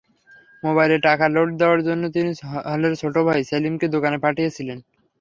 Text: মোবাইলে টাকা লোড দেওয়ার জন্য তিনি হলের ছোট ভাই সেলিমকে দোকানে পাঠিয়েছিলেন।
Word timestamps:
মোবাইলে 0.63 0.97
টাকা 1.07 1.25
লোড 1.35 1.49
দেওয়ার 1.59 1.79
জন্য 1.87 2.03
তিনি 2.15 2.31
হলের 2.65 2.93
ছোট 3.01 3.15
ভাই 3.27 3.39
সেলিমকে 3.49 3.87
দোকানে 3.95 4.17
পাঠিয়েছিলেন। 4.25 4.77